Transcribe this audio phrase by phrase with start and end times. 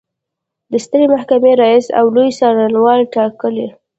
[0.71, 3.67] د سترې محکمې رئیس او لوی څارنوال ټاکي.